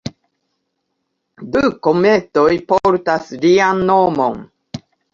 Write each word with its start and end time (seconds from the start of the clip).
Du 1.57 1.63
kometoj 1.89 2.49
portas 2.75 3.31
lian 3.47 3.89
nomon. 3.95 4.47